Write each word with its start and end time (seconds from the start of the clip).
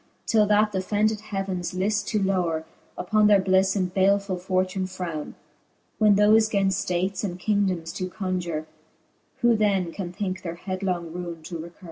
Till 0.25 0.47
that 0.47 0.71
th'offended 0.71 1.19
heavens 1.21 1.75
lift 1.75 2.07
to 2.07 2.17
lowre 2.19 2.63
Upon 2.97 3.27
their 3.27 3.39
blifTe, 3.39 3.75
and 3.75 3.93
balefull 3.93 4.41
fortune 4.41 4.87
frowne. 4.87 5.35
When 5.99 6.15
thofe 6.15 6.49
gainft 6.49 6.69
ftatcs 6.89 7.23
and 7.23 7.37
kingdomes 7.39 7.93
do 7.95 8.09
conjure, 8.09 8.65
Who 9.41 9.55
then 9.55 9.91
can 9.91 10.11
thinke 10.11 10.41
their 10.41 10.55
hedlong 10.55 11.13
ruine 11.13 11.43
to 11.43 11.57
recure 11.59 11.71